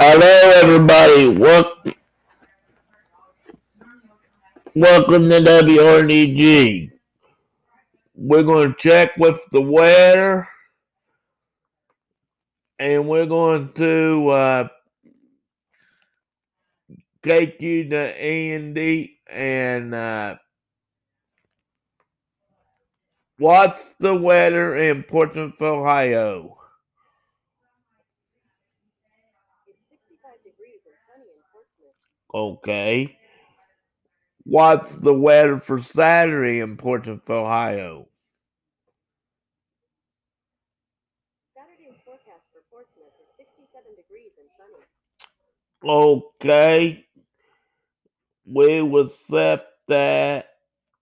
Hello, 0.00 0.52
everybody. 0.62 1.26
Welcome, 1.26 1.92
to 5.28 5.40
WRDG. 5.40 6.92
We're 8.14 8.44
going 8.44 8.74
to 8.74 8.78
check 8.78 9.16
with 9.16 9.40
the 9.50 9.60
weather, 9.60 10.46
and 12.78 13.08
we're 13.08 13.26
going 13.26 13.72
to 13.72 14.28
uh, 14.28 14.68
take 17.24 17.60
you 17.60 17.88
to 17.88 17.98
Andy 17.98 19.18
and 19.28 19.96
uh, 19.96 20.36
what's 23.38 23.94
the 23.94 24.14
weather 24.14 24.76
in 24.76 25.02
Portsmouth, 25.02 25.60
Ohio? 25.60 26.57
Okay. 32.32 33.18
What's 34.44 34.96
the 34.96 35.12
weather 35.12 35.58
for 35.58 35.80
Saturday 35.80 36.60
in 36.60 36.76
Portsmouth, 36.76 37.28
Ohio? 37.28 38.08
Saturday's 41.54 41.98
forecast 42.04 42.44
for 42.52 42.62
Portsmouth 42.70 43.12
is 43.20 43.28
67 43.36 43.84
degrees 43.96 44.32
and 44.38 44.48
sunny. 44.56 44.84
Okay. 45.84 47.04
We 48.46 48.82
will 48.82 49.08
set 49.08 49.66
that 49.88 50.48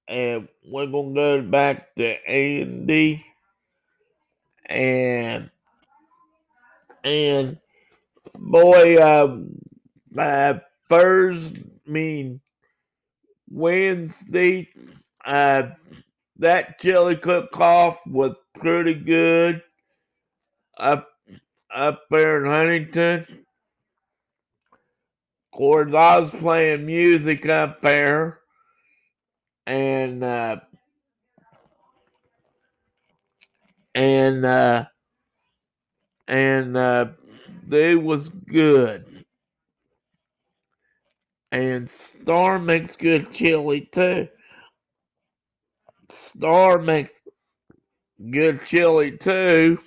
and 0.09 0.49
we're 0.65 0.87
gonna 0.87 1.15
go 1.15 1.43
back 1.43 1.95
to 1.97 2.29
Andy 2.29 3.25
and 4.67 5.51
and 7.05 7.59
boy 8.35 8.97
um 9.03 9.59
uh 10.19 10.55
Thursday 10.89 11.65
I 11.87 11.91
mean 11.91 12.41
Wednesday 13.51 14.69
uh 15.25 15.63
that 16.39 16.79
chili 16.79 17.17
cook 17.17 17.59
off 17.61 17.99
was 18.07 18.35
pretty 18.59 18.95
good 18.95 19.63
up 20.79 21.09
up 21.75 22.03
there 22.11 22.45
in 22.45 22.51
Huntington. 22.51 23.21
Of 25.53 25.59
course 25.59 25.93
I 25.95 26.21
was 26.21 26.31
playing 26.31 26.87
music 26.87 27.47
up 27.49 27.81
there 27.83 28.41
and 29.67 30.23
uh 30.23 30.61
and 33.95 34.45
uh 34.45 34.85
and 36.29 36.77
uh 36.77 37.07
they 37.67 37.95
was 37.97 38.29
good. 38.29 39.16
And 41.53 41.89
Star 41.89 42.59
makes 42.59 42.97
good 42.97 43.33
chili 43.33 43.89
too. 43.93 44.29
Star 46.11 46.79
makes 46.79 47.13
good 48.31 48.65
chili 48.65 49.17
too. 49.17 49.79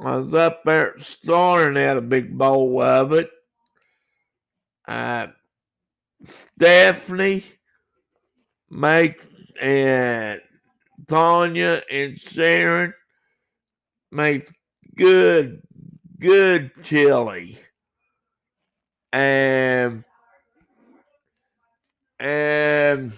I 0.00 0.16
was 0.16 0.32
up 0.34 0.62
there 0.64 0.96
at 0.96 1.02
Star 1.02 1.66
and 1.66 1.76
had 1.76 1.96
a 1.96 2.02
big 2.02 2.36
bowl 2.36 2.80
of 2.80 3.12
it. 3.12 3.30
Uh, 4.86 5.28
Stephanie 6.22 7.44
make 8.70 9.20
and 9.60 10.40
Tanya 11.08 11.82
and 11.90 12.18
Sharon 12.18 12.92
makes 14.12 14.52
good 14.96 15.62
good 16.20 16.70
chili. 16.82 17.58
And 19.12 20.04
and 22.18 23.12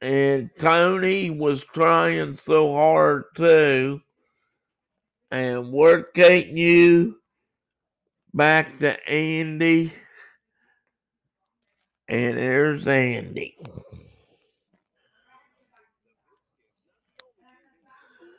and 0.00 0.50
Tony 0.58 1.30
was 1.30 1.64
trying 1.64 2.34
so 2.34 2.72
hard 2.74 3.24
too. 3.36 4.00
And 5.30 5.72
we're 5.72 6.02
taking 6.12 6.56
you 6.56 7.16
back 8.32 8.78
to 8.78 8.96
Andy. 9.08 9.92
And 12.08 12.38
there's 12.38 12.86
Andy. 12.86 13.54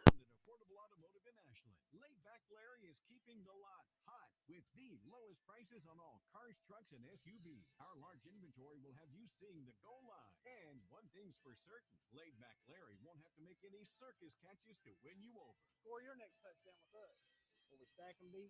Affordable 0.09 0.73
Automotive 0.81 1.21
in 1.29 1.35
Ashland. 1.45 1.77
Laid 1.93 2.17
back 2.25 2.41
Larry 2.49 2.89
is 2.89 2.97
keeping 3.05 3.37
the 3.45 3.53
lot 3.61 3.85
hot 4.09 4.25
with 4.49 4.65
the 4.73 4.97
lowest 5.05 5.37
prices 5.45 5.85
on 5.85 6.01
all 6.01 6.25
cars, 6.33 6.57
trucks, 6.65 6.89
and 6.97 7.05
SUVs. 7.05 7.69
Our 7.77 7.93
large 8.01 8.25
inventory 8.25 8.81
will 8.81 8.97
have 8.97 9.13
you 9.13 9.29
seeing 9.37 9.61
the 9.69 9.77
goal 9.85 10.01
line. 10.09 10.33
And 10.49 10.81
one 10.89 11.05
thing's 11.13 11.37
for 11.45 11.53
certain, 11.53 11.93
laid 12.17 12.33
back 12.41 12.57
Larry 12.65 12.97
won't 13.05 13.21
have 13.21 13.35
to 13.37 13.45
make 13.45 13.61
any 13.61 13.85
circus 13.85 14.33
catches 14.41 14.81
to 14.89 14.91
win 15.05 15.21
you 15.21 15.37
over. 15.37 15.53
score 15.77 16.01
your 16.01 16.17
next 16.17 16.41
touchdown 16.41 16.81
with 16.89 17.05
us. 17.05 17.21
Will 17.69 17.77
we 17.77 17.85
stack 17.85 18.17
them 18.17 18.33
deep? 18.33 18.49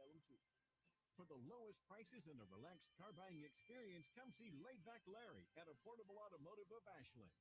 Tell 0.00 0.08
them 0.08 0.20
to. 0.32 0.34
For 1.16 1.24
the 1.24 1.40
lowest 1.48 1.80
prices 1.96 2.28
and 2.28 2.36
a 2.36 2.48
relaxed 2.52 2.92
car 3.00 3.08
buying 3.16 3.40
experience, 3.40 4.12
come 4.12 4.28
see 4.28 4.52
Laid 4.60 4.84
Back 4.84 5.00
Larry 5.08 5.48
at 5.56 5.64
Affordable 5.64 6.20
Automotive 6.20 6.68
of 6.68 6.84
Ashland. 6.92 7.32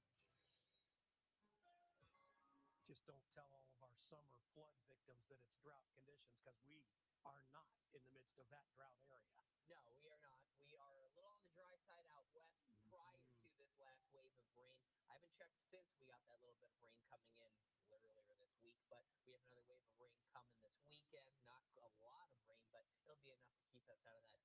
just 2.88 3.04
don't 3.04 3.28
tell 3.36 3.52
all 3.52 3.68
of 3.68 3.84
our 3.84 3.92
summer 4.08 4.40
flood 4.56 4.72
victims 4.88 5.28
that 5.28 5.44
it's 5.44 5.60
drought 5.60 5.84
conditions 5.92 6.40
because 6.40 6.56
we 6.64 6.80
are 7.28 7.44
not 7.52 7.68
in 7.92 8.00
the 8.08 8.16
midst 8.16 8.40
of 8.40 8.48
that 8.48 8.64
drought 8.80 8.96
area. 9.12 9.44
No, 9.68 9.84
we 10.00 10.08
are 10.08 10.24
not. 10.24 10.40
We 10.72 10.80
are 10.80 10.88
a 10.88 11.04
little 11.04 11.28
on 11.28 11.36
the 11.44 11.52
dry 11.52 11.76
side 11.84 12.08
out 12.16 12.24
west 12.32 12.64
prior 12.88 13.12
mm-hmm. 13.12 13.52
to 13.52 13.60
this 13.60 13.76
last 13.84 14.08
wave 14.16 14.32
of 14.40 14.48
rain. 14.56 14.80
I 15.12 15.20
haven't 15.20 15.36
checked 15.36 15.60
since 15.68 15.92
we 16.00 16.08
got 16.08 16.24
that 16.32 16.40
little 16.40 16.56
bit 16.64 16.72
of 16.72 16.80
rain 16.80 16.96
coming 17.12 17.36
in 17.44 17.52
earlier 17.92 18.24
this 18.40 18.56
week, 18.64 18.80
but 18.88 19.04
we 19.28 19.36
have 19.36 19.44
another 19.52 19.68
wave 19.68 19.84
of 19.84 20.00
rain 20.00 20.16
coming 20.32 20.56
this 20.64 20.80
weekend. 20.88 21.28
Not 21.44 21.60
a 21.76 21.92
lot 22.00 22.32
of 22.32 22.40
rain, 22.48 22.64
but 22.72 22.88
it'll 23.04 23.20
be 23.20 23.36
enough 23.36 23.52
to 23.60 23.66
keep 23.76 23.84
us 23.92 24.00
out 24.08 24.16
of 24.16 24.24
that 24.24 24.30
drought 24.30 24.45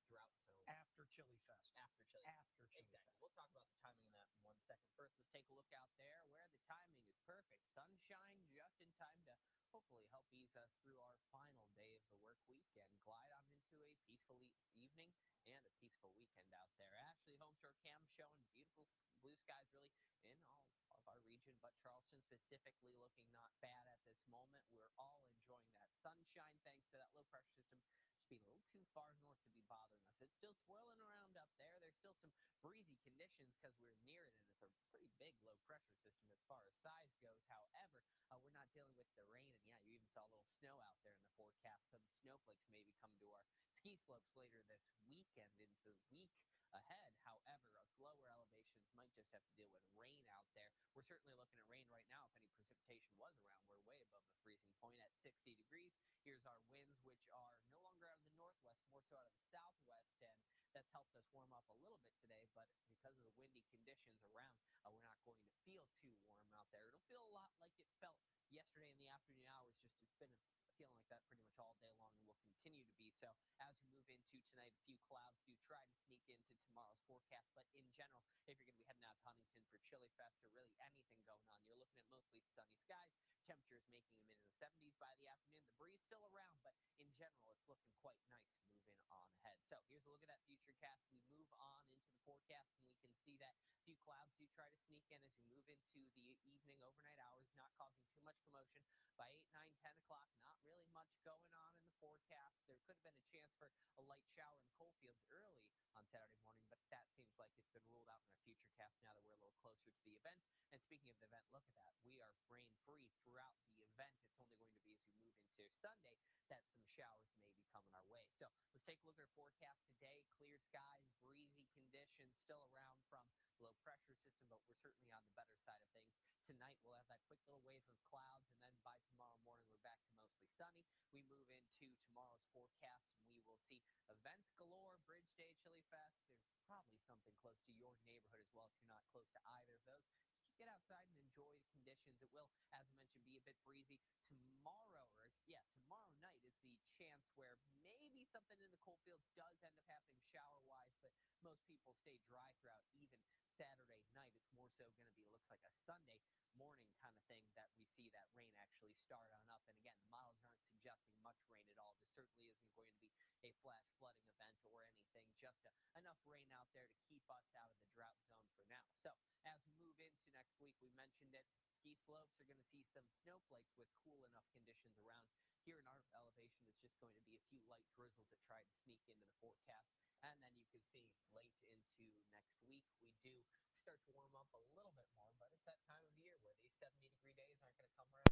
Chili 1.11 1.37
Fest. 1.47 1.67
after 1.77 2.03
Chili. 2.11 2.23
After 2.27 2.55
Chili 2.71 2.83
Exactly. 2.83 2.99
Fest. 3.03 3.19
We'll 3.21 3.35
talk 3.35 3.49
about 3.51 3.67
the 3.67 3.75
timing 3.83 4.07
of 4.07 4.15
that 4.19 4.31
in 4.33 4.41
one 4.47 4.59
second. 4.67 4.89
First, 4.95 5.13
let's 5.19 5.29
take 5.31 5.47
a 5.51 5.55
look 5.55 5.71
out 5.75 5.91
there 5.99 6.23
where 6.31 6.47
the 6.47 6.59
timing 6.67 6.99
is 7.03 7.13
perfect. 7.27 7.63
Sunshine 7.75 8.39
just 8.55 8.79
in 8.79 8.91
time 8.99 9.19
to 9.27 9.33
hopefully 9.75 10.07
help 10.11 10.25
ease 10.35 10.55
us 10.55 10.71
through 10.83 10.99
our 11.03 11.15
final 11.31 11.67
day 11.75 11.95
of 11.95 12.03
the 12.07 12.17
work 12.23 12.39
week 12.47 12.67
and 12.79 12.87
glide 13.03 13.31
on 13.35 13.43
into 13.55 13.83
a 13.87 13.91
peaceful 14.07 14.39
e- 14.39 14.55
evening 14.75 15.11
and 15.47 15.63
a 15.67 15.73
peaceful 15.83 16.11
weekend 16.15 16.51
out 16.55 16.71
there. 16.79 16.91
Ashley 17.11 17.35
HomeStore 17.39 17.75
Cam 17.83 18.03
showing 18.15 18.39
beautiful 18.55 18.87
blue 19.23 19.35
skies 19.43 19.67
really 19.75 19.95
in 20.31 20.39
all 20.47 20.63
of 20.91 21.01
our 21.07 21.19
region, 21.27 21.55
but 21.63 21.75
Charleston 21.83 22.19
specifically 22.23 22.95
looking 22.99 23.27
not 23.35 23.51
bad 23.63 23.83
at 23.87 23.99
this 24.07 24.19
moment. 24.31 24.63
We're 24.71 24.91
all 24.99 25.23
enjoying 25.27 25.71
that 25.79 25.91
sunshine 26.03 26.55
thanks 26.67 26.87
to 26.91 26.99
that 26.99 27.11
low 27.15 27.23
pressure 27.31 27.55
system 27.63 27.95
just 28.07 28.23
being 28.31 28.43
a 28.43 28.51
little 28.51 28.67
too 28.71 28.80
far 28.91 29.11
north 29.23 29.39
to 29.47 29.51
be 29.55 29.63
bothering 29.71 30.03
us. 30.07 30.19
It's 30.19 30.35
still 30.35 30.55
swirling 30.67 30.99
around 30.99 31.35
up 31.39 31.47
there. 31.55 31.75
There's 31.79 31.95
still 31.99 32.15
some 32.19 32.31
breezy 32.59 32.99
conditions 33.03 33.51
because 33.55 33.75
we're 33.79 33.95
near 34.03 34.27
it, 34.27 34.35
and 34.59 34.67
it's 34.67 34.77
a 34.77 34.85
pretty 34.91 35.09
big 35.17 35.35
low 35.47 35.55
pressure 35.63 35.95
system 36.03 36.27
as 36.35 36.43
far 36.47 36.59
as 36.67 36.75
size 36.83 37.11
goes. 37.23 37.39
However, 37.47 37.87
uh, 38.31 38.39
we're 38.43 38.55
not 38.55 38.67
dealing 38.75 38.95
with 38.99 39.11
the 39.15 39.23
rain, 39.27 39.47
and 39.55 39.63
yeah, 39.67 39.79
you 39.87 39.95
even 39.95 40.07
saw 40.11 40.23
a 40.27 40.31
little 40.31 40.47
snow 40.59 40.75
out 40.87 40.99
there 41.03 41.15
in 41.15 41.23
the 41.23 41.33
forecast. 41.39 41.87
Some 41.91 42.03
snowflakes 42.19 42.67
maybe 42.71 42.91
coming 42.99 43.19
to 43.23 43.31
our 43.31 43.43
ski 43.79 43.95
slopes 44.07 44.31
later 44.35 44.61
this 44.67 44.83
weekend 45.07 45.51
into 45.57 45.81
the 45.87 45.95
week 46.11 46.35
ahead. 46.75 47.11
However, 47.23 47.67
us 47.79 47.91
lower 47.99 48.27
elevations 48.31 48.91
might 48.95 49.11
just 49.15 49.31
have 49.31 49.43
to 49.43 49.53
deal 49.55 49.71
with 49.71 49.83
rain 49.95 50.23
out 50.31 50.47
there. 50.55 50.71
We're 50.95 51.07
certainly 51.07 51.35
looking 51.39 51.59
at 51.59 51.67
rain 51.71 51.87
right 51.91 52.07
now. 52.07 52.27
If 52.27 52.43
any 52.43 52.59
precipitation 52.59 53.07
was 53.07 53.15
around, 53.19 53.55
we're 53.67 53.83
way 53.87 53.99
above 54.03 54.23
the 54.27 54.35
freezing 54.43 54.71
point 54.79 54.95
at 54.99 55.11
60 55.23 55.55
degrees. 55.55 55.95
Here's 56.23 56.43
our 56.45 56.59
winds, 56.71 56.99
which 57.03 57.19
are 57.33 57.51
no 57.67 57.79
longer 57.81 58.05
out 58.07 58.19
of 58.19 58.25
the 58.27 58.35
northwest, 58.37 58.80
more 58.91 59.07
so 59.07 59.15
out 59.15 59.31
of 59.31 59.35
the 59.39 59.47
southwest, 59.47 60.19
and 60.19 60.35
that's 60.75 60.91
helped 60.91 61.15
us 61.15 61.23
warm 61.31 61.47
up 61.55 61.63
a 61.71 61.77
little 61.79 61.95
bit 62.03 62.11
today. 62.27 62.43
But 62.51 62.67
because 62.91 63.15
of 63.15 63.23
the 63.23 63.35
windy 63.39 63.63
conditions 63.71 64.19
around, 64.27 64.59
uh, 64.83 64.91
we're 64.91 65.07
not 65.07 65.15
going 65.23 65.39
to 65.39 65.51
feel 65.63 65.87
too 66.03 66.11
warm 66.27 66.43
out 66.59 66.67
there. 66.75 66.83
It'll 66.83 67.07
feel 67.07 67.23
a 67.23 67.31
lot 67.31 67.55
like 67.63 67.71
it 67.79 67.87
felt 68.03 68.19
yesterday 68.51 68.91
in 68.91 68.99
the 68.99 69.07
afternoon 69.07 69.47
hours. 69.47 69.79
Just 70.19 70.35
it's 70.43 70.51
been 70.59 70.67
feeling 70.75 70.91
like 70.99 71.07
that 71.07 71.23
pretty 71.23 71.39
much 71.39 71.55
all 71.55 71.79
day 71.79 71.95
long, 72.03 72.11
and 72.19 72.27
will 72.27 72.43
continue 72.43 72.83
to 72.83 72.95
be 72.99 73.07
so. 73.15 73.31
As 73.63 73.71
we 73.79 73.95
move 73.95 74.11
into 74.11 74.43
tonight, 74.51 74.75
a 74.75 74.83
few 74.83 74.99
clouds 75.07 75.39
do 75.47 75.55
try 75.63 75.79
to 75.79 75.95
sneak 76.03 76.27
into 76.27 76.51
tomorrow's 76.67 76.99
forecast, 77.07 77.47
but 77.55 77.63
in 77.71 77.87
general, 77.95 78.19
if 78.27 78.35
you're 78.35 78.59
going 78.59 78.75
to 78.75 78.75
be 78.75 78.87
heading 78.91 79.07
out 79.07 79.15
to 79.15 79.23
Huntington 79.23 79.63
for 79.71 79.79
Chili 79.87 80.11
Fest 80.19 80.35
or 80.43 80.51
really 80.51 80.75
anything 80.83 81.23
going 81.23 81.47
on, 81.47 81.63
you're 81.63 81.79
looking 81.79 82.03
at 82.03 82.11
mostly 82.11 82.43
sunny 82.51 82.75
skies. 82.75 83.15
Temperatures 83.47 83.87
making 83.87 84.19
them 84.19 84.27
into 84.27 84.43
the 84.43 84.55
70s 84.59 84.99
by 84.99 85.15
the 85.23 85.31
afternoon. 85.31 85.63
The 85.63 85.79
breeze 85.79 86.03
still 86.03 86.23
around, 86.35 86.59
but 86.67 86.75
in 86.99 87.07
general, 87.15 87.55
it's 87.55 87.65
looking 87.71 87.91
quite 88.03 88.19
nice 88.27 88.51
moving 88.61 89.03
on 89.11 89.27
ahead. 89.41 89.57
So 89.67 89.75
here's 89.91 90.05
a 90.07 90.11
look 90.11 90.23
at 90.23 90.31
that 90.31 90.43
future 90.47 90.75
cast. 90.79 91.03
We 91.11 91.19
move 91.27 91.49
on 91.59 91.81
into 91.91 92.07
the 92.07 92.19
forecast, 92.23 92.71
and 92.77 92.85
we 92.87 92.95
can 92.99 93.11
see 93.23 93.35
that 93.43 93.55
a 93.67 93.75
few 93.83 93.90
clouds 94.01 94.33
do 94.37 94.45
try 94.57 94.65
to 94.65 94.79
sneak 94.89 95.05
in 95.13 95.21
as 95.29 95.37
we 95.45 95.61
move 95.61 95.77
into 95.93 96.17
the 96.17 96.33
evening, 96.33 96.77
overnight 96.81 97.17
hours, 97.21 97.45
not 97.53 97.69
causing 97.77 98.01
too 98.09 98.21
much 98.25 98.37
commotion. 98.49 98.81
By 99.13 99.29
8, 99.29 99.45
9, 99.53 99.85
10 99.85 100.01
o'clock, 100.01 100.25
not 100.41 100.57
really 100.65 100.89
much 100.97 101.13
going 101.21 101.49
on 101.53 101.71
in 101.77 101.85
the 101.85 101.93
forecast. 102.01 102.57
There 102.65 102.81
could 102.89 102.97
have 102.97 103.05
been 103.05 103.17
a 103.17 103.27
chance 103.29 103.53
for 103.61 103.69
a 104.01 104.03
light 104.09 104.25
shower 104.33 104.57
in 104.57 104.69
Coalfields 104.73 105.21
early 105.29 105.61
on 105.93 106.01
Saturday 106.09 106.41
morning, 106.41 106.65
but 106.73 106.81
that 106.89 107.05
seems 107.13 107.37
like 107.37 107.53
it's 107.53 107.69
been 107.69 107.85
ruled 107.93 108.09
out 108.09 108.21
in 108.25 108.33
our 108.33 108.41
future 108.41 108.73
cast 108.73 108.97
now 109.05 109.13
that 109.13 109.21
we're 109.29 109.37
a 109.37 109.43
little 109.45 109.61
closer 109.61 109.93
to 109.93 110.01
the 110.01 110.17
event. 110.17 110.41
And 110.73 110.81
speaking 110.81 111.13
of 111.13 111.21
the 111.21 111.29
event, 111.29 111.45
look 111.53 111.65
at 111.69 111.77
that. 111.77 111.93
We 112.01 112.17
are 112.17 112.33
rain 112.49 112.73
free 112.81 113.05
throughout 113.21 113.53
the 113.69 113.85
event. 113.85 114.17
It's 114.25 114.33
only 114.41 114.57
going 114.57 114.73
to 114.73 114.81
be 114.81 114.97
as 114.97 115.05
we 115.13 115.21
move 115.21 115.37
into 115.45 115.69
Sunday 115.77 116.17
that 116.49 116.65
some 116.73 116.81
showers 116.97 117.29
may 117.37 117.45
be 117.53 117.61
coming 117.69 117.93
our 117.93 118.07
way. 118.09 118.25
So 118.41 118.49
let's 118.73 118.81
take 118.87 118.97
a 119.03 119.05
look 119.05 119.21
at 119.21 119.29
our 119.29 119.35
forecast 119.37 119.85
today. 119.93 120.25
Clear 120.41 120.57
skies, 120.57 121.05
breezy 121.21 121.69
conditions, 121.77 122.33
still 122.41 122.65
around 122.73 122.97
from 123.11 123.21
low 123.61 123.77
pressure 123.85 124.17
system, 124.17 124.41
but 124.49 124.57
we're 124.65 124.81
certainly 124.81 125.13
on 125.13 125.21
the 125.21 125.37
better 125.37 125.53
side 125.61 125.77
of 125.77 125.89
things. 125.93 126.09
Tonight 126.49 126.73
we'll 126.81 126.97
have 126.97 127.05
that 127.13 127.21
quick 127.29 127.37
little 127.45 127.61
wave 127.61 127.85
of 127.85 127.93
clouds, 128.09 128.49
and 128.49 128.57
then 128.65 128.73
by 128.81 128.97
tomorrow 129.05 129.37
morning 129.45 129.69
we're 129.69 129.85
back 129.85 130.01
to 130.01 130.11
mostly 130.17 130.49
sunny. 130.57 130.89
We 131.13 131.21
move 131.29 131.45
into 131.53 131.93
tomorrow's 132.01 132.41
forecast, 132.57 133.13
and 133.21 133.29
we 133.37 133.45
will 133.45 133.61
see 133.69 133.85
events 134.09 134.49
galore. 134.57 134.97
Bridge 135.05 135.29
Day, 135.37 135.53
Chili 135.61 135.85
Fest. 135.93 136.17
There's 136.41 136.57
probably 136.65 136.97
something 137.05 137.37
close 137.45 137.61
to 137.69 137.73
your 137.77 137.93
neighborhood 138.09 138.41
as 138.41 138.49
well 138.57 138.65
if 138.65 138.73
you're 138.81 138.89
not 138.89 139.05
close 139.13 139.29
to 139.37 139.41
either 139.61 139.77
of 139.77 139.85
those. 139.85 140.09
So 140.09 140.17
just 140.41 140.57
get 140.57 140.65
outside 140.65 141.05
and 141.05 141.21
enjoy 141.21 141.53
the 141.53 141.61
conditions. 141.69 142.17
It 142.17 142.33
will, 142.33 142.49
as 142.73 142.81
I 142.89 142.97
mentioned, 142.97 143.21
be 143.29 143.37
a 143.37 143.45
bit 143.45 143.61
breezy 143.61 144.01
tomorrow. 144.25 145.05
Or 145.05 145.45
yeah, 145.45 145.61
tomorrow 145.77 146.17
night 146.17 146.41
is 146.41 146.57
the 146.65 146.73
chance 146.97 147.29
where 147.37 147.61
maybe 147.85 148.25
something 148.33 148.57
in 148.57 148.73
the 148.73 148.81
Coalfields 148.81 149.29
does 149.37 149.53
end 149.61 149.77
up 149.77 149.85
happening 149.85 150.25
shower-wise, 150.33 150.97
but 151.05 151.13
most 151.45 151.61
people 151.69 151.93
stay 152.01 152.17
dry 152.25 152.49
throughout 152.57 152.81
even 152.97 153.40
Saturday 153.61 154.01
night. 154.17 154.33
It's 154.41 154.49
more 154.57 154.65
so 154.73 154.89
going 154.89 155.05
to 155.05 155.13
be 155.13 155.29
looks 155.29 155.45
like 155.53 155.61
a 155.61 155.73
Sunday 155.85 156.17
morning 156.57 156.89
kind 156.97 157.13
of 157.13 157.21
thing 157.29 157.45
that 157.53 157.69
we 157.77 157.85
see 157.93 158.09
that 158.09 158.25
rain 158.33 158.49
actually 158.57 158.97
start 158.97 159.29
on 159.29 159.45
up. 159.53 159.61
And 159.69 159.77
again, 159.77 159.93
the 160.01 160.09
models 160.09 160.41
aren't 160.49 160.65
suggesting 160.73 161.13
much 161.21 161.37
rain 161.45 161.61
at 161.69 161.77
all. 161.77 161.93
This 162.01 162.09
certainly 162.17 162.49
isn't 162.49 162.73
going 162.73 162.89
to 162.89 162.97
be 162.97 163.13
a 163.45 163.53
flash 163.61 163.85
flooding 164.01 164.25
event 164.33 164.57
or 164.65 164.81
anything. 164.81 165.29
Just 165.37 165.61
a, 165.69 165.73
enough 165.93 166.17
rain 166.25 166.49
out 166.57 166.73
there 166.73 166.89
to 166.89 166.97
keep 167.05 167.21
us 167.29 167.45
out 167.53 167.69
of 167.69 167.77
the 167.85 167.93
drought 167.93 168.17
zone 168.25 168.41
for 168.57 168.65
now. 168.65 168.89
So 168.97 169.13
as 169.45 169.61
we 169.61 169.77
move 169.77 170.01
into 170.01 170.25
next 170.33 170.57
week, 170.57 170.73
we 170.81 170.89
mentioned 170.97 171.37
it. 171.37 171.45
Ski 171.69 171.93
slopes 172.09 172.33
are 172.41 172.49
going 172.49 172.57
to 172.57 172.69
see 172.73 172.81
some 172.89 173.05
snowflakes 173.21 173.77
with 173.77 173.93
cool 174.01 174.25
enough 174.25 174.49
conditions 174.57 174.97
around. 175.05 175.29
Here 175.69 175.77
in 175.77 175.85
our 175.85 176.01
elevation, 176.17 176.65
it's 176.65 176.81
just 176.81 176.97
going 176.97 177.13
to 177.13 177.21
be 177.29 177.37
a 177.37 177.43
few 177.45 177.61
light 177.69 177.85
drizzles 177.93 178.25
that 178.33 178.41
try 178.41 178.57
to 178.57 178.73
sneak 178.81 179.05
into 179.05 179.21
the 179.21 179.37
forecast. 179.37 180.10
And 180.21 180.35
then 180.41 180.53
you 180.53 180.65
can 180.69 180.81
see 180.93 181.05
late 181.33 181.57
into 181.65 182.05
next 182.29 182.53
week, 182.69 182.85
we 183.01 183.09
do 183.25 183.33
start 183.81 183.97
to 184.05 184.11
warm 184.13 184.33
up 184.37 184.49
a 184.53 184.61
little 184.77 184.93
bit 184.93 185.09
more, 185.17 185.29
but 185.41 185.49
it's 185.49 185.65
that 185.65 185.81
time 185.89 186.05
of 186.05 186.13
year 186.21 186.37
where 186.45 186.53
these 186.61 186.77
70 186.77 186.93
degree 187.09 187.33
days 187.37 187.57
aren't 187.61 187.77
going 187.77 187.89
to 187.89 187.95
come 187.97 188.09
around. 188.13 188.31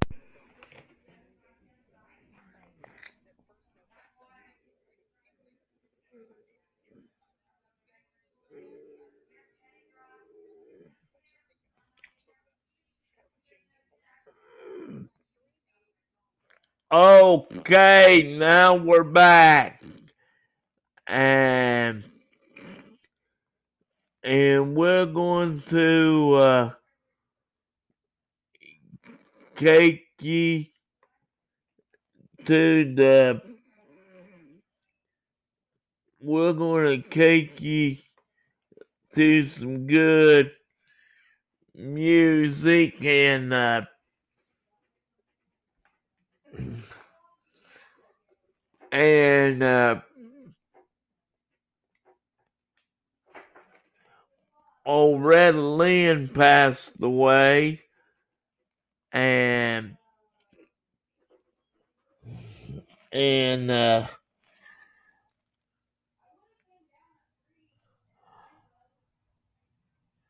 Okay, 16.91 18.35
now 18.39 18.75
we're 18.75 19.03
back. 19.03 19.83
And 21.09 22.03
and 24.23 24.75
we're 24.75 25.07
going 25.07 25.61
to 25.69 26.33
uh 26.35 26.71
take 29.55 30.05
you 30.21 30.65
to 32.45 32.95
the 32.95 33.41
we're 36.21 36.53
going 36.53 37.01
to 37.01 37.09
take 37.09 37.61
you 37.61 37.97
to 39.15 39.47
some 39.47 39.87
good 39.87 40.51
music 41.75 43.03
and 43.05 43.53
uh 43.53 43.81
and 48.91 49.63
uh 49.63 50.01
old 54.89 55.23
Red 55.23 55.53
Lynn 55.53 56.27
passed 56.29 56.93
away 56.99 57.83
and 59.11 59.95
and 63.11 63.69
uh 63.69 64.07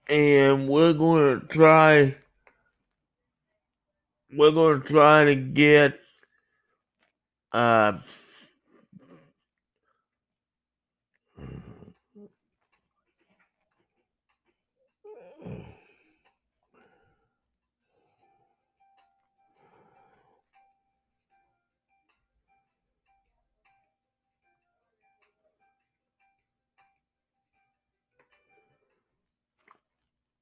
and 0.10 0.68
we're 0.68 0.92
going 0.92 1.40
to 1.40 1.48
try 1.48 2.18
we're 4.36 4.52
going 4.52 4.82
to 4.82 4.88
try 4.90 5.24
to 5.24 5.36
get 5.36 5.98
uh 7.54 7.94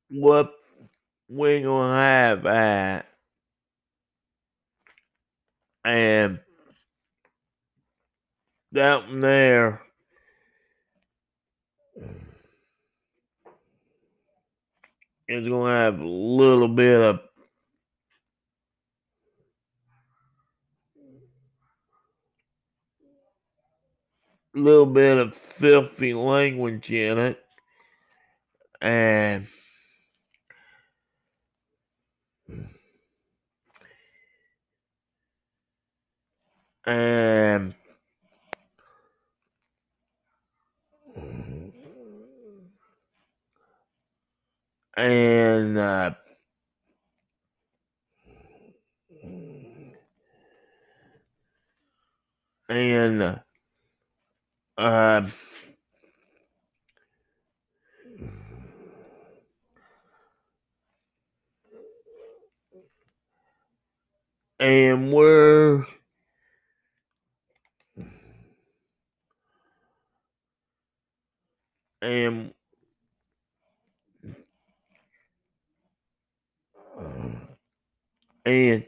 what 0.09 0.53
we're 1.29 1.63
gonna 1.63 1.95
have 2.01 2.45
at 2.45 3.07
and 5.85 6.39
down 8.73 9.21
there. 9.21 9.81
Is 15.27 15.47
gonna 15.47 15.71
have 15.73 15.99
a 15.99 16.05
little 16.05 16.69
bit 16.69 17.01
of 17.01 17.19
little 24.53 24.85
bit 24.85 25.17
of 25.17 25.35
filthy 25.35 26.13
language 26.13 26.91
in 26.91 27.17
it. 27.17 27.43
And 28.81 29.47
and 36.87 37.75
and 44.97 45.77
uh, 45.77 46.11
and 52.69 53.41
uh, 54.77 55.27
and 64.59 65.13
we're 65.13 65.85
and 72.01 72.53
and 78.45 78.85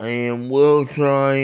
and 0.00 0.50
we'll 0.50 0.86
try 0.86 1.34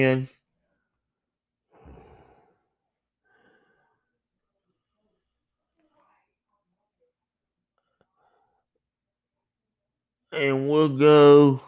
and 10.33 10.69
we'll 10.69 10.89
go 10.89 11.61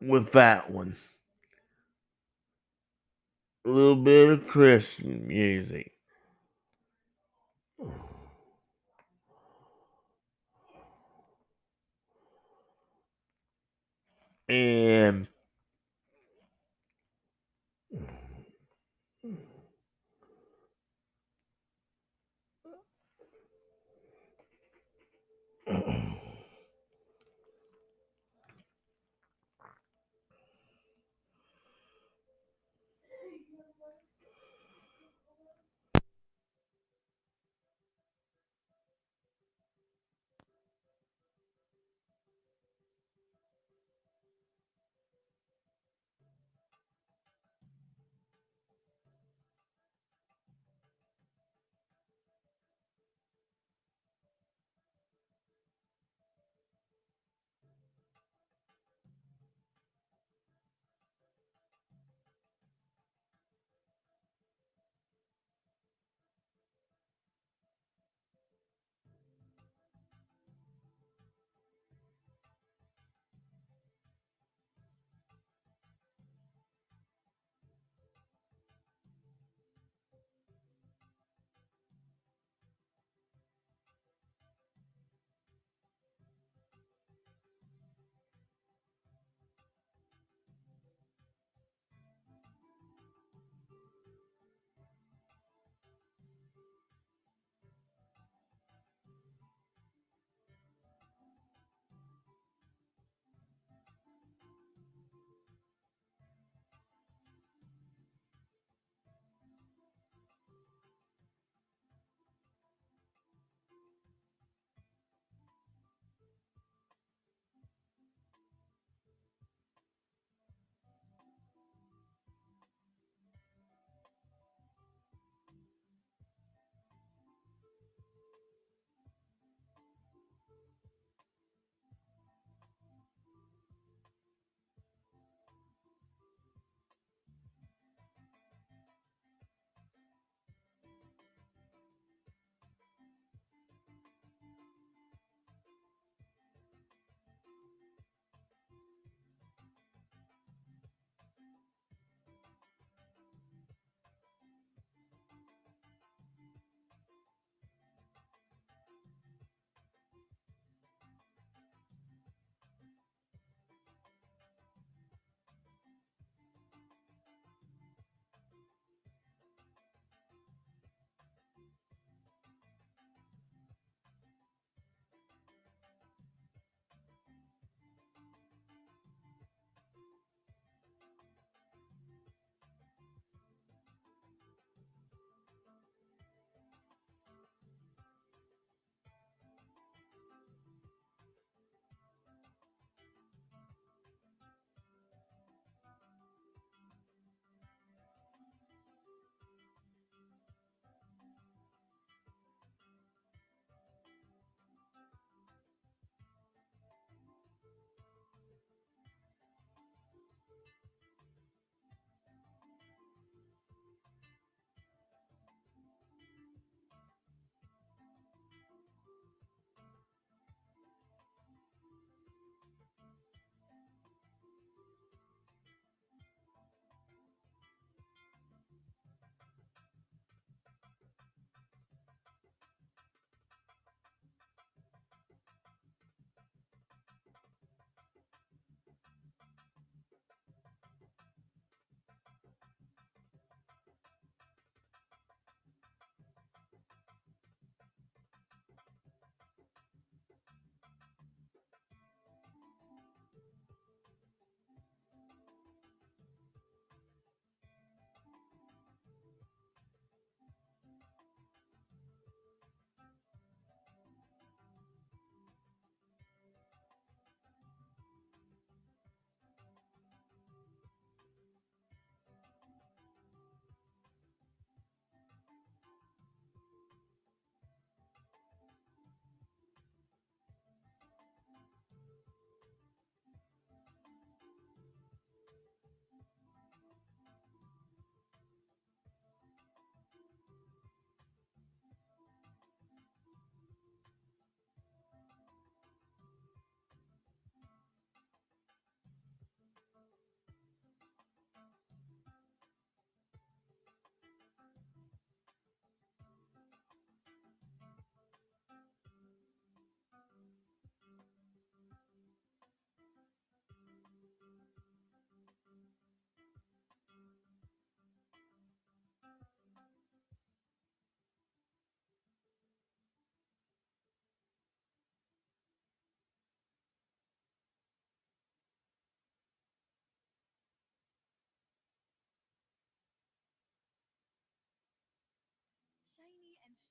with 0.00 0.32
that 0.32 0.70
one 0.70 0.94
a 3.68 3.70
little 3.70 3.96
bit 3.96 4.30
of 4.30 4.48
Christian 4.48 5.28
music. 5.28 5.92
And 14.48 15.28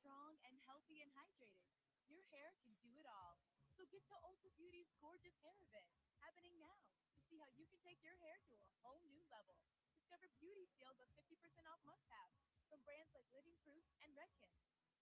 strong 0.07 0.39
and 0.47 0.55
healthy 0.63 1.03
and 1.03 1.11
hydrated. 1.19 1.67
Your 2.07 2.23
hair 2.31 2.55
can 2.63 2.71
do 2.79 2.95
it 2.95 3.03
all. 3.11 3.35
So 3.75 3.83
get 3.91 4.07
to 4.07 4.15
Ulta 4.23 4.47
Beauty's 4.55 4.87
gorgeous 5.03 5.35
hair 5.43 5.51
event 5.59 5.83
happening 6.23 6.55
now 6.63 6.79
to 7.11 7.19
see 7.27 7.35
how 7.43 7.51
you 7.59 7.67
can 7.67 7.83
take 7.83 7.99
your 8.07 8.15
hair 8.23 8.39
to 8.47 8.55
a 8.55 8.63
whole 8.79 9.03
new 9.11 9.19
level. 9.27 9.59
Discover 9.99 10.31
beauty 10.39 10.63
steals 10.71 10.95
of 11.03 11.11
50% 11.19 11.35
off 11.67 11.83
must-haves 11.83 12.39
from 12.71 12.79
brands 12.87 13.11
like 13.11 13.27
Living 13.35 13.59
Proof 13.67 13.83
and 13.99 14.15
Redken. 14.15 14.47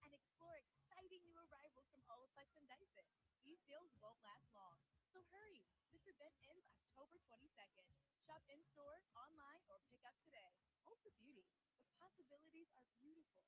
And 0.02 0.10
explore 0.10 0.58
exciting 0.58 1.22
new 1.30 1.38
arrivals 1.38 1.86
from 1.86 2.02
Olaplex 2.10 2.50
and 2.58 2.66
Dyson. 2.66 3.06
These 3.46 3.62
deals 3.70 3.94
won't 4.02 4.18
last 4.26 4.50
long. 4.50 4.82
So 5.14 5.22
hurry. 5.30 5.62
This 5.94 6.02
event 6.10 6.34
ends 6.50 6.66
October 6.74 7.22
22nd. 7.30 7.86
Shop 8.26 8.42
in-store, 8.50 9.06
online, 9.14 9.62
or 9.70 9.78
pick 9.86 10.02
up 10.02 10.18
today. 10.26 10.50
Ulta 10.90 11.14
Beauty. 11.22 11.46
The 11.86 11.94
possibilities 11.94 12.74
are 12.74 12.90
beautiful. 12.98 13.46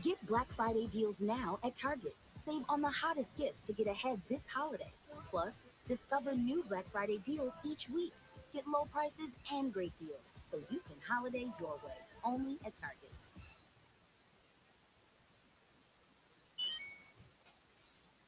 Get 0.00 0.24
Black 0.26 0.50
Friday 0.50 0.86
deals 0.86 1.20
now 1.20 1.58
at 1.62 1.74
Target. 1.74 2.16
Save 2.36 2.62
on 2.68 2.80
the 2.80 2.88
hottest 2.88 3.36
gifts 3.36 3.60
to 3.60 3.72
get 3.74 3.86
ahead 3.86 4.20
this 4.28 4.46
holiday. 4.48 4.90
Plus, 5.28 5.68
discover 5.86 6.34
new 6.34 6.64
Black 6.66 6.88
Friday 6.90 7.18
deals 7.18 7.54
each 7.62 7.90
week. 7.90 8.12
Get 8.54 8.66
low 8.66 8.86
prices 8.90 9.30
and 9.52 9.72
great 9.72 9.94
deals 9.96 10.30
so 10.42 10.58
you 10.70 10.80
can 10.88 10.96
holiday 11.06 11.52
your 11.60 11.74
way. 11.84 11.92
Only 12.24 12.58
at 12.64 12.74
Target. 12.74 13.12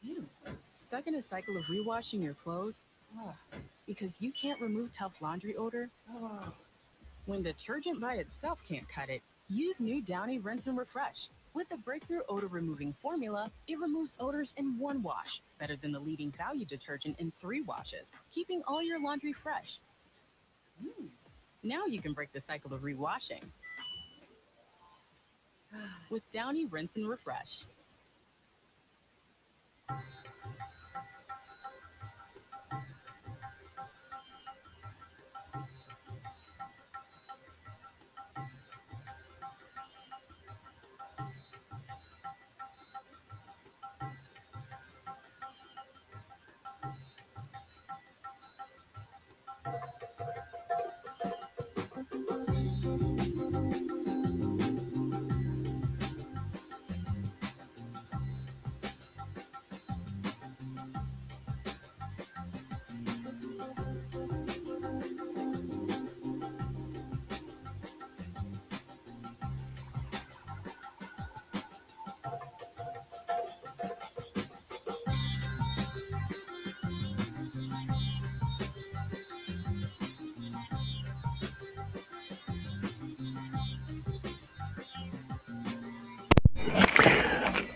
You 0.02 0.26
stuck 0.76 1.06
in 1.06 1.14
a 1.14 1.22
cycle 1.22 1.56
of 1.56 1.64
rewashing 1.64 2.22
your 2.22 2.34
clothes? 2.34 2.84
Ugh. 3.18 3.34
Because 3.86 4.20
you 4.20 4.32
can't 4.32 4.60
remove 4.60 4.92
tough 4.92 5.22
laundry 5.22 5.56
odor? 5.56 5.88
Ugh. 6.14 6.52
When 7.24 7.42
detergent 7.42 8.00
by 8.02 8.16
itself 8.16 8.62
can't 8.68 8.88
cut 8.88 9.08
it, 9.08 9.22
use 9.48 9.80
new 9.80 10.02
Downy 10.02 10.38
Rinse 10.38 10.66
and 10.66 10.76
Refresh. 10.76 11.28
With 11.54 11.70
a 11.70 11.76
breakthrough 11.76 12.22
odor 12.28 12.48
removing 12.48 12.94
formula, 13.00 13.52
it 13.68 13.78
removes 13.78 14.16
odors 14.18 14.54
in 14.56 14.76
one 14.76 15.04
wash, 15.04 15.40
better 15.60 15.76
than 15.76 15.92
the 15.92 16.00
leading 16.00 16.32
value 16.32 16.64
detergent 16.64 17.14
in 17.20 17.32
three 17.40 17.60
washes, 17.60 18.08
keeping 18.32 18.60
all 18.66 18.82
your 18.82 19.00
laundry 19.00 19.32
fresh. 19.32 19.78
Mm. 20.84 21.06
Now 21.62 21.86
you 21.86 22.00
can 22.00 22.12
break 22.12 22.32
the 22.32 22.40
cycle 22.40 22.74
of 22.74 22.82
rewashing. 22.82 23.44
With 26.10 26.22
Downy 26.32 26.64
Rinse 26.66 26.96
and 26.96 27.08
Refresh. 27.08 27.64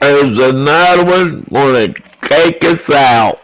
There's 0.08 0.38
another 0.38 1.04
one 1.04 1.46
gonna 1.52 1.92
take 2.22 2.64
us 2.64 2.88
out. 2.88 3.42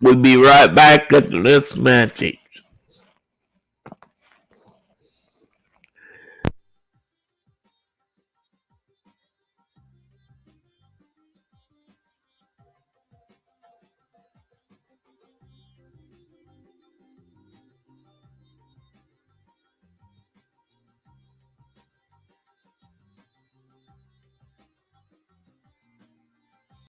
We'll 0.00 0.14
be 0.14 0.36
right 0.36 0.72
back 0.72 1.12
after 1.12 1.42
this 1.42 1.76
magic. 1.76 2.39